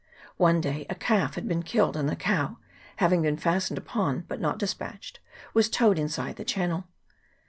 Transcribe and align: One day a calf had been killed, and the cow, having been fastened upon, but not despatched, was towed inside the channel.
One 0.37 0.61
day 0.61 0.87
a 0.89 0.95
calf 0.95 1.35
had 1.35 1.47
been 1.47 1.61
killed, 1.61 1.95
and 1.95 2.09
the 2.09 2.15
cow, 2.15 2.57
having 2.95 3.21
been 3.21 3.37
fastened 3.37 3.77
upon, 3.77 4.23
but 4.27 4.41
not 4.41 4.57
despatched, 4.57 5.19
was 5.53 5.69
towed 5.69 5.99
inside 5.99 6.37
the 6.37 6.43
channel. 6.43 6.85